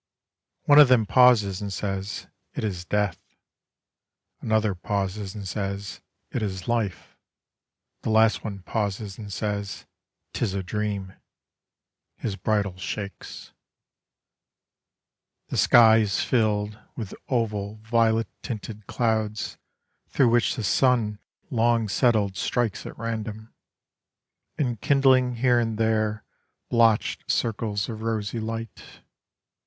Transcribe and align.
One 0.63 0.79
of 0.79 0.87
them 0.87 1.05
pauses 1.05 1.61
and 1.61 1.71
says, 1.71 2.25
"It 2.55 2.63
is 2.63 2.85
death." 2.85 3.21
Another 4.41 4.73
pauses 4.73 5.35
and 5.35 5.47
says, 5.47 6.01
"It 6.31 6.41
is 6.41 6.67
life." 6.67 7.15
The 8.01 8.09
last 8.09 8.43
one 8.43 8.63
pauses 8.63 9.19
and 9.19 9.31
says, 9.31 9.85
"'Tis 10.33 10.55
a 10.55 10.63
dream." 10.63 11.13
His 12.17 12.35
bridle 12.35 12.77
shakes. 12.77 13.51
The 15.49 15.57
sky 15.57 15.97
Is 15.97 16.23
filled 16.23 16.79
with 16.95 17.13
oval 17.29 17.75
violet 17.83 18.27
tinted 18.41 18.87
clouds 18.87 19.59
Through 20.09 20.29
which 20.29 20.55
the 20.55 20.63
sun 20.63 21.19
long 21.51 21.87
settled 21.87 22.35
strikes 22.37 22.87
at 22.87 22.97
random, 22.97 23.53
Enkindling 24.57 25.35
here 25.35 25.59
and 25.59 25.77
there 25.77 26.23
blotched 26.69 27.29
circles 27.29 27.87
of 27.87 28.01
rosy 28.01 28.39
light. 28.39 29.01